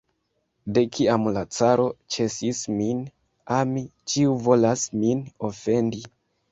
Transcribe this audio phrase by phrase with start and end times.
[0.77, 3.05] De kiam la caro ĉesis min
[3.61, 6.07] ami, ĉiu volas min ofendi!